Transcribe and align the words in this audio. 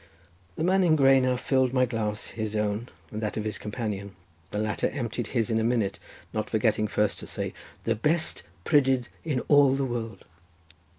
The 0.55 0.63
man 0.63 0.83
in 0.83 0.95
grey 0.95 1.19
now 1.19 1.35
filled 1.37 1.73
my 1.73 1.85
glass, 1.85 2.29
his 2.29 2.55
own 2.55 2.89
and 3.11 3.21
that 3.21 3.37
of 3.37 3.43
his 3.43 3.59
companion. 3.59 4.15
The 4.49 4.57
latter 4.57 4.89
emptied 4.89 5.27
his 5.27 5.51
in 5.51 5.59
a 5.59 5.63
minute, 5.63 5.99
not 6.33 6.49
forgetting 6.49 6.87
first 6.87 7.19
to 7.19 7.27
say 7.27 7.53
"the 7.83 7.93
best 7.93 8.41
prydydd 8.65 9.09
in 9.23 9.41
all 9.41 9.75
the 9.75 9.85
world!" 9.85 10.25